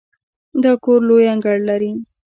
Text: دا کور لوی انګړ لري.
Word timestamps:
دا 0.63 0.71
کور 0.83 0.99
لوی 1.07 1.25
انګړ 1.33 1.57
لري. 1.69 1.91